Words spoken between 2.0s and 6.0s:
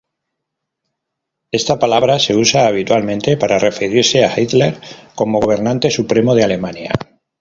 se usa habitualmente para referirse a Hitler como gobernante